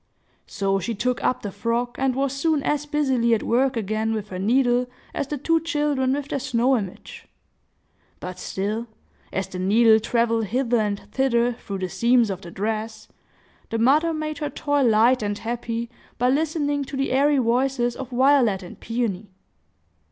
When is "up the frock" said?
1.23-1.95